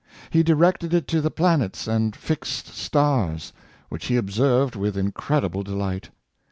[0.31, 3.53] He directed it to the planets and fixed stars,
[3.89, 6.09] which he observed with" in credible delight."